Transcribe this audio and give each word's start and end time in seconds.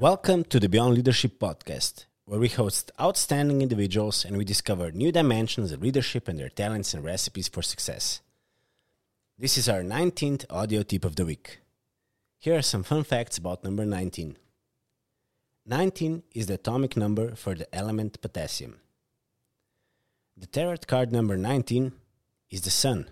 Welcome 0.00 0.44
to 0.44 0.58
the 0.58 0.70
Beyond 0.70 0.94
Leadership 0.94 1.38
podcast, 1.38 2.06
where 2.24 2.40
we 2.40 2.48
host 2.48 2.90
outstanding 2.98 3.60
individuals 3.60 4.24
and 4.24 4.38
we 4.38 4.46
discover 4.46 4.90
new 4.90 5.12
dimensions 5.12 5.72
of 5.72 5.82
leadership 5.82 6.26
and 6.26 6.38
their 6.38 6.48
talents 6.48 6.94
and 6.94 7.04
recipes 7.04 7.48
for 7.48 7.60
success. 7.60 8.22
This 9.38 9.58
is 9.58 9.68
our 9.68 9.82
19th 9.82 10.46
audio 10.48 10.82
tip 10.82 11.04
of 11.04 11.16
the 11.16 11.26
week. 11.26 11.60
Here 12.38 12.56
are 12.56 12.62
some 12.62 12.82
fun 12.82 13.04
facts 13.04 13.36
about 13.36 13.62
number 13.62 13.84
19. 13.84 14.38
19 15.66 16.22
is 16.32 16.46
the 16.46 16.54
atomic 16.54 16.96
number 16.96 17.34
for 17.34 17.54
the 17.54 17.68
element 17.74 18.22
potassium. 18.22 18.80
The 20.34 20.46
tarot 20.46 20.86
card 20.86 21.12
number 21.12 21.36
19 21.36 21.92
is 22.48 22.62
the 22.62 22.70
sun, 22.70 23.10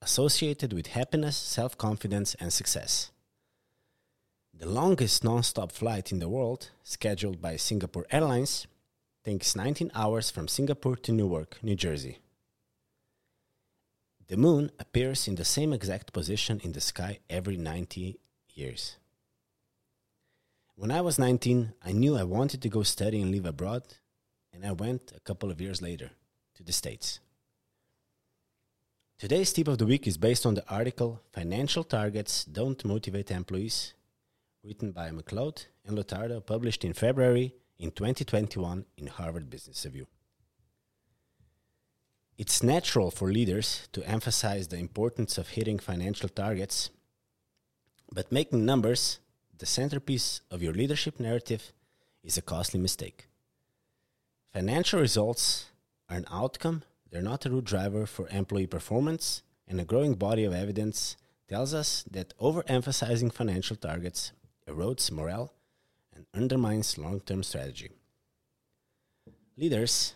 associated 0.00 0.72
with 0.72 0.86
happiness, 0.86 1.36
self 1.36 1.76
confidence, 1.76 2.34
and 2.36 2.50
success. 2.50 3.10
The 4.60 4.68
longest 4.68 5.24
non 5.24 5.42
stop 5.42 5.72
flight 5.72 6.12
in 6.12 6.18
the 6.18 6.28
world, 6.28 6.68
scheduled 6.82 7.40
by 7.40 7.56
Singapore 7.56 8.04
Airlines, 8.10 8.66
takes 9.24 9.56
19 9.56 9.90
hours 9.94 10.30
from 10.30 10.48
Singapore 10.48 10.96
to 10.96 11.12
Newark, 11.12 11.56
New 11.62 11.74
Jersey. 11.74 12.18
The 14.28 14.36
moon 14.36 14.70
appears 14.78 15.26
in 15.26 15.36
the 15.36 15.46
same 15.46 15.72
exact 15.72 16.12
position 16.12 16.60
in 16.62 16.72
the 16.72 16.80
sky 16.82 17.20
every 17.30 17.56
90 17.56 18.20
years. 18.52 18.96
When 20.74 20.90
I 20.90 21.00
was 21.00 21.18
19, 21.18 21.72
I 21.82 21.92
knew 21.92 22.18
I 22.18 22.24
wanted 22.24 22.60
to 22.60 22.68
go 22.68 22.82
study 22.82 23.22
and 23.22 23.30
live 23.30 23.46
abroad, 23.46 23.84
and 24.52 24.66
I 24.66 24.72
went 24.72 25.10
a 25.16 25.20
couple 25.20 25.50
of 25.50 25.62
years 25.62 25.80
later 25.80 26.10
to 26.56 26.62
the 26.62 26.72
States. 26.72 27.18
Today's 29.18 29.54
tip 29.54 29.68
of 29.68 29.78
the 29.78 29.86
week 29.86 30.06
is 30.06 30.18
based 30.18 30.44
on 30.44 30.52
the 30.52 30.68
article 30.68 31.22
Financial 31.32 31.82
Targets 31.82 32.44
Don't 32.44 32.84
Motivate 32.84 33.30
Employees 33.30 33.94
written 34.62 34.92
by 34.92 35.10
McLeod 35.10 35.66
and 35.86 35.96
Lotardo, 35.96 36.44
published 36.44 36.84
in 36.84 36.92
February 36.92 37.54
in 37.78 37.90
2021 37.90 38.84
in 38.96 39.06
Harvard 39.06 39.48
Business 39.48 39.84
Review. 39.86 40.06
It's 42.36 42.62
natural 42.62 43.10
for 43.10 43.32
leaders 43.32 43.88
to 43.92 44.06
emphasize 44.06 44.68
the 44.68 44.78
importance 44.78 45.38
of 45.38 45.50
hitting 45.50 45.78
financial 45.78 46.28
targets, 46.28 46.90
but 48.12 48.32
making 48.32 48.64
numbers 48.64 49.18
the 49.58 49.66
centerpiece 49.66 50.40
of 50.50 50.62
your 50.62 50.72
leadership 50.72 51.20
narrative 51.20 51.72
is 52.22 52.36
a 52.36 52.42
costly 52.42 52.80
mistake. 52.80 53.28
Financial 54.52 55.00
results 55.00 55.66
are 56.08 56.16
an 56.16 56.26
outcome, 56.30 56.82
they're 57.10 57.22
not 57.22 57.46
a 57.46 57.50
root 57.50 57.64
driver 57.64 58.06
for 58.06 58.28
employee 58.28 58.66
performance, 58.66 59.42
and 59.66 59.80
a 59.80 59.84
growing 59.84 60.14
body 60.14 60.44
of 60.44 60.52
evidence 60.52 61.16
tells 61.48 61.72
us 61.74 62.04
that 62.10 62.36
overemphasizing 62.38 63.32
financial 63.32 63.76
targets 63.76 64.32
erodes 64.70 65.10
morale, 65.10 65.52
and 66.14 66.26
undermines 66.34 66.98
long 66.98 67.20
term 67.20 67.42
strategy. 67.42 67.90
Leaders 69.56 70.14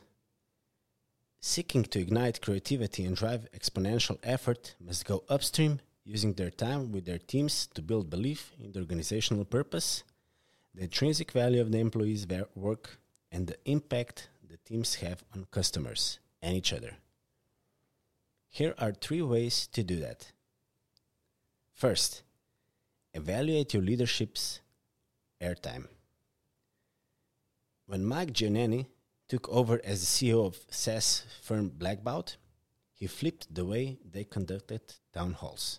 seeking 1.41 1.85
to 1.85 2.01
ignite 2.01 2.41
creativity 2.41 3.05
and 3.05 3.17
drive 3.17 3.47
exponential 3.53 4.19
effort 4.23 4.75
must 4.81 5.05
go 5.05 5.23
upstream, 5.29 5.79
using 6.03 6.33
their 6.33 6.51
time 6.51 6.91
with 6.91 7.05
their 7.05 7.19
teams 7.19 7.67
to 7.75 7.83
build 7.83 8.09
belief 8.09 8.53
in 8.59 8.73
the 8.73 8.79
organizational 8.79 9.45
purpose, 9.45 10.05
the 10.75 10.85
intrinsic 10.85 11.33
value 11.33 11.61
of 11.61 11.71
the 11.71 11.79
employees' 11.79 12.27
work, 12.55 12.99
and 13.31 13.47
the 13.47 13.59
impact 13.67 14.29
the 14.49 14.57
teams 14.57 14.97
have 14.97 15.23
on 15.35 15.47
customers 15.51 16.19
and 16.41 16.57
each 16.57 16.73
other. 16.73 16.97
Here 18.49 18.75
are 18.79 18.93
three 18.93 19.23
ways 19.23 19.67
to 19.73 19.83
do 19.83 19.97
that. 19.97 20.33
First, 21.75 22.23
Evaluate 23.15 23.73
your 23.73 23.83
leadership's 23.83 24.61
airtime. 25.41 25.87
When 27.87 28.05
Mike 28.05 28.33
Gianoni 28.33 28.87
took 29.29 29.49
over 29.49 29.81
as 29.85 30.01
the 30.01 30.07
CEO 30.07 30.45
of 30.45 30.59
SaaS 30.69 31.25
firm 31.41 31.71
Blackbaud, 31.71 32.37
he 32.93 33.07
flipped 33.07 33.55
the 33.55 33.65
way 33.65 33.99
they 34.05 34.25
conducted 34.25 34.81
town 35.13 35.35
halls. 35.35 35.79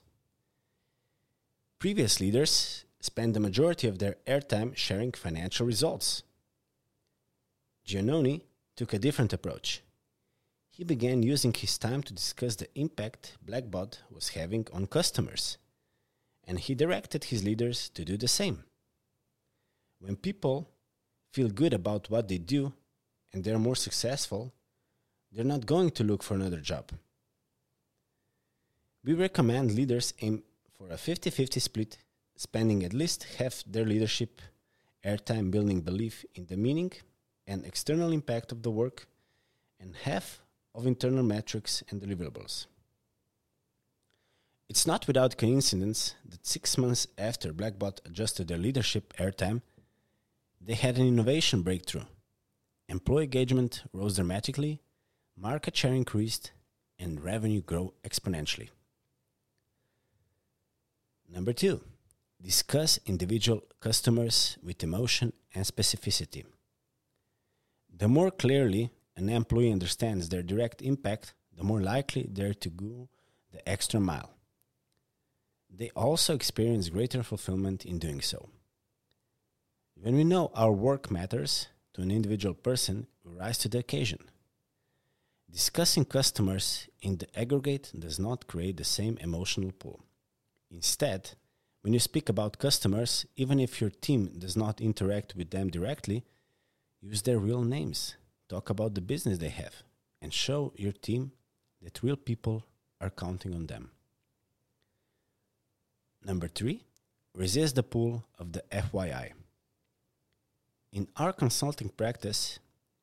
Previous 1.77 2.21
leaders 2.21 2.85
spent 3.01 3.33
the 3.33 3.39
majority 3.41 3.89
of 3.89 3.99
their 3.99 4.15
airtime 4.25 4.75
sharing 4.75 5.11
financial 5.11 5.65
results. 5.65 6.23
Gianoni 7.85 8.43
took 8.77 8.93
a 8.93 8.99
different 8.99 9.33
approach. 9.33 9.81
He 10.69 10.85
began 10.85 11.21
using 11.21 11.53
his 11.53 11.77
time 11.77 12.01
to 12.03 12.13
discuss 12.13 12.55
the 12.55 12.69
impact 12.79 13.37
Blackbaud 13.45 13.97
was 14.09 14.29
having 14.29 14.67
on 14.71 14.87
customers 14.87 15.57
and 16.47 16.59
he 16.59 16.75
directed 16.75 17.25
his 17.25 17.43
leaders 17.43 17.89
to 17.89 18.05
do 18.05 18.17
the 18.17 18.27
same. 18.27 18.63
When 19.99 20.15
people 20.15 20.69
feel 21.31 21.49
good 21.49 21.73
about 21.73 22.09
what 22.09 22.27
they 22.27 22.37
do 22.37 22.73
and 23.33 23.43
they're 23.43 23.59
more 23.59 23.75
successful, 23.75 24.53
they're 25.31 25.43
not 25.43 25.65
going 25.65 25.91
to 25.91 26.03
look 26.03 26.23
for 26.23 26.35
another 26.35 26.61
job. 26.61 26.91
We 29.03 29.13
recommend 29.13 29.75
leaders 29.75 30.13
aim 30.21 30.43
for 30.77 30.89
a 30.89 30.97
50 30.97 31.29
50 31.29 31.59
split, 31.59 31.97
spending 32.35 32.83
at 32.83 32.93
least 32.93 33.25
half 33.37 33.63
their 33.65 33.85
leadership 33.85 34.41
airtime 35.05 35.51
building 35.51 35.81
belief 35.81 36.25
in 36.33 36.47
the 36.47 36.57
meaning 36.57 36.91
and 37.47 37.65
external 37.65 38.11
impact 38.11 38.51
of 38.51 38.63
the 38.63 38.71
work, 38.71 39.07
and 39.79 39.95
half 40.03 40.41
of 40.73 40.87
internal 40.87 41.23
metrics 41.23 41.83
and 41.89 42.01
deliverables. 42.01 42.65
It's 44.67 44.87
not 44.87 45.05
without 45.05 45.37
coincidence 45.37 46.15
that 46.27 46.45
six 46.45 46.77
months 46.77 47.07
after 47.17 47.53
Blackbaud 47.53 47.99
adjusted 48.05 48.47
their 48.47 48.57
leadership 48.57 49.13
airtime, 49.17 49.61
they 50.59 50.73
had 50.73 50.97
an 50.97 51.07
innovation 51.07 51.61
breakthrough. 51.61 52.05
Employee 52.89 53.25
engagement 53.25 53.83
rose 53.93 54.15
dramatically, 54.15 54.81
market 55.37 55.77
share 55.77 55.93
increased, 55.93 56.51
and 56.97 57.23
revenue 57.23 57.61
grew 57.61 57.93
exponentially. 58.03 58.69
Number 61.29 61.53
two, 61.53 61.81
discuss 62.41 62.99
individual 63.05 63.63
customers 63.79 64.57
with 64.63 64.83
emotion 64.83 65.33
and 65.53 65.65
specificity. 65.65 66.43
The 67.95 68.07
more 68.07 68.31
clearly 68.31 68.91
an 69.15 69.29
employee 69.29 69.71
understands 69.71 70.29
their 70.29 70.43
direct 70.43 70.81
impact, 70.81 71.33
the 71.55 71.63
more 71.63 71.81
likely 71.81 72.27
they're 72.31 72.53
to 72.55 72.69
go 72.69 73.09
the 73.51 73.67
extra 73.69 73.99
mile 73.99 74.35
they 75.77 75.89
also 75.95 76.33
experience 76.33 76.89
greater 76.89 77.23
fulfillment 77.23 77.85
in 77.85 77.99
doing 77.99 78.21
so. 78.21 78.49
When 79.95 80.15
we 80.15 80.23
know 80.23 80.51
our 80.53 80.71
work 80.71 81.09
matters 81.11 81.67
to 81.93 82.01
an 82.01 82.11
individual 82.11 82.53
person, 82.53 83.07
we 83.23 83.33
rise 83.33 83.57
to 83.59 83.69
the 83.69 83.79
occasion. 83.79 84.19
Discussing 85.51 86.05
customers 86.05 86.87
in 87.01 87.17
the 87.17 87.39
aggregate 87.39 87.91
does 87.97 88.19
not 88.19 88.47
create 88.47 88.77
the 88.77 88.83
same 88.83 89.17
emotional 89.21 89.71
pull. 89.71 90.01
Instead, 90.69 91.31
when 91.81 91.93
you 91.93 91.99
speak 91.99 92.29
about 92.29 92.57
customers, 92.57 93.25
even 93.35 93.59
if 93.59 93.79
your 93.79 93.89
team 93.89 94.33
does 94.37 94.57
not 94.57 94.81
interact 94.81 95.35
with 95.35 95.51
them 95.51 95.69
directly, 95.69 96.25
use 96.99 97.21
their 97.21 97.37
real 97.37 97.61
names, 97.61 98.15
talk 98.49 98.69
about 98.69 98.95
the 98.95 99.01
business 99.01 99.37
they 99.37 99.49
have, 99.49 99.83
and 100.21 100.33
show 100.33 100.73
your 100.75 100.91
team 100.91 101.31
that 101.81 102.01
real 102.03 102.17
people 102.17 102.65
are 102.99 103.09
counting 103.09 103.53
on 103.53 103.67
them. 103.67 103.91
Number 106.25 106.47
three, 106.47 106.81
resist 107.35 107.75
the 107.75 107.83
pull 107.83 108.25
of 108.39 108.51
the 108.53 108.63
FYI. 108.71 109.33
In 110.91 111.07
our 111.17 111.31
consulting 111.31 111.89
practice, 111.89 112.57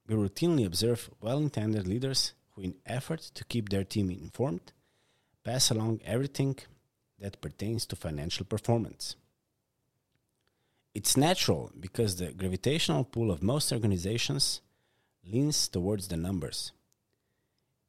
we 0.09 0.16
routinely 0.16 0.66
observe 0.66 1.09
well 1.21 1.38
intended 1.38 1.87
leaders 1.87 2.32
who, 2.50 2.62
in 2.62 2.75
effort 2.84 3.21
to 3.34 3.44
keep 3.44 3.69
their 3.69 3.84
team 3.84 4.11
informed, 4.11 4.72
pass 5.44 5.71
along 5.71 6.00
everything 6.05 6.56
that 7.20 7.41
pertains 7.41 7.87
to 7.87 7.97
financial 7.97 8.44
performance. 8.44 9.14
It's 10.93 11.17
natural 11.17 11.70
because 11.79 12.17
the 12.17 12.32
gravitational 12.32 13.05
pull 13.05 13.31
of 13.31 13.43
most 13.43 13.73
organizations 13.73 14.62
leans 15.25 15.69
towards 15.69 16.08
the 16.08 16.17
numbers. 16.17 16.73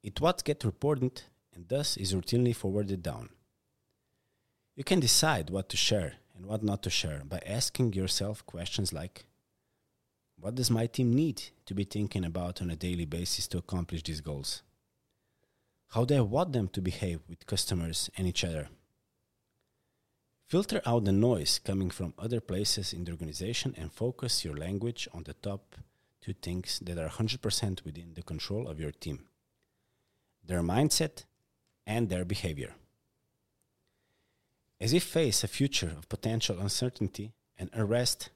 It 0.04 0.22
what 0.22 0.44
gets 0.44 0.63
reported 0.63 1.24
and 1.56 1.68
thus 1.68 1.98
is 1.98 2.13
routinely 2.13 2.56
forwarded 2.56 3.02
down. 3.02 3.30
You 4.75 4.84
can 4.84 5.00
decide 5.00 5.52
what 5.52 5.70
to 5.70 5.78
share 5.78 6.14
and 6.36 6.48
what 6.48 6.64
not 6.64 6.81
to 6.84 6.90
share 6.90 7.22
by 7.25 7.40
asking 7.46 7.94
yourself 7.94 8.44
questions 8.46 8.92
like 8.92 9.25
What 10.40 10.56
does 10.56 10.72
my 10.72 10.88
team 10.88 11.14
need 11.14 11.44
to 11.68 11.75
be 11.75 11.84
thinking 11.84 12.25
about 12.25 12.62
on 12.62 12.72
a 12.72 12.75
daily 12.75 13.06
basis 13.06 13.48
to 13.50 13.60
accomplish 13.60 14.02
these 14.02 14.22
goals? 14.22 14.64
How 15.90 16.06
do 16.06 16.18
I 16.18 16.22
want 16.22 16.54
them 16.54 16.70
to 16.70 16.81
behave 16.81 17.20
with 17.30 17.46
customers 17.46 18.10
and 18.18 18.28
each 18.28 18.44
other? 18.44 18.70
Filter 20.48 20.81
out 20.88 21.06
the 21.06 21.12
noise 21.12 21.60
coming 21.60 21.92
from 21.92 22.16
other 22.18 22.42
places 22.42 22.94
in 22.94 23.04
the 23.04 23.12
organization 23.12 23.75
and 23.78 23.94
focus 23.94 24.44
your 24.44 24.58
language 24.58 25.08
on 25.14 25.24
the 25.24 25.34
top 25.34 25.75
two 26.20 26.34
things 26.34 26.80
that 26.84 26.98
are 26.98 27.10
100% 27.10 27.86
within 27.86 28.14
the 28.16 28.24
control 28.24 28.68
of 28.68 28.80
your 28.80 28.92
team 28.92 29.25
their 30.46 30.62
mindset 30.62 31.24
and 31.86 32.10
their 32.10 32.25
behavior. 32.25 32.74
As 34.84 34.92
we 34.92 35.00
face 35.00 35.46
a 35.46 35.48
future 35.48 35.94
of 35.98 36.10
potential 36.10 36.60
uncertainty 36.60 37.32
and 37.58 37.70
unrest, 37.72 38.32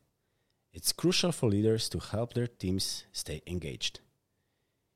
It's 0.72 0.94
crucial 0.94 1.34
for 1.34 1.50
leaders 1.50 1.90
to 1.90 2.00
help 2.00 2.34
their 2.34 2.48
teams 2.48 3.04
stay 3.12 3.42
engaged. 3.46 4.00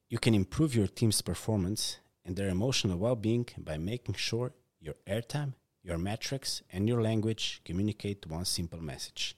You 0.08 0.18
can 0.18 0.34
improve 0.34 0.74
your 0.74 0.88
team's 0.88 1.22
performance 1.22 1.98
and 2.24 2.38
their 2.38 2.48
emotional 2.48 2.98
well 2.98 3.18
being 3.18 3.50
by 3.58 3.78
making 3.78 4.16
sure 4.16 4.54
your 4.80 4.96
airtime, 5.06 5.56
your 5.84 5.98
metrics, 5.98 6.62
and 6.72 6.88
your 6.88 7.02
language 7.02 7.60
communicate 7.66 8.28
one 8.28 8.46
simple 8.46 8.82
message 8.82 9.36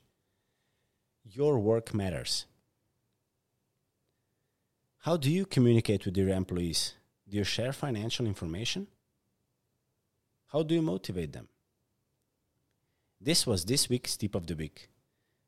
Your 1.24 1.58
work 1.58 1.96
matters. 1.96 2.46
How 5.00 5.18
do 5.18 5.32
you 5.32 5.48
communicate 5.48 6.06
with 6.06 6.16
your 6.16 6.30
employees? 6.30 6.94
Do 7.28 7.38
you 7.38 7.44
share 7.44 7.74
financial 7.74 8.28
information? 8.28 8.86
How 10.52 10.62
do 10.62 10.76
you 10.76 10.84
motivate 10.84 11.32
them? 11.34 11.48
This 13.24 13.48
was 13.48 13.64
this 13.64 13.88
week's 13.88 14.18
tip 14.18 14.36
of 14.36 14.48
the 14.48 14.56
week. 14.56 14.90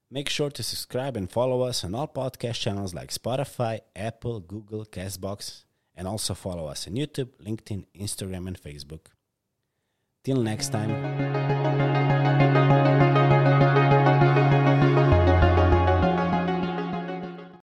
Make 0.10 0.30
sure 0.30 0.50
to 0.50 0.64
subscribe 0.64 1.18
and 1.18 1.30
follow 1.30 1.64
us 1.64 1.84
on 1.84 1.94
all 1.94 2.08
podcast 2.08 2.62
channels 2.62 2.94
like 2.94 3.12
Spotify, 3.12 3.82
Apple, 3.94 4.40
Google, 4.40 4.86
Castbox, 4.86 5.66
and 5.94 6.08
also 6.08 6.34
follow 6.34 6.68
us 6.68 6.88
on 6.88 6.94
YouTube, 6.94 7.32
LinkedIn, 7.46 7.86
Instagram, 8.00 8.48
and 8.48 8.62
Facebook. 8.62 9.08
Till 10.24 10.42
next 10.42 10.70
time. 10.70 12.05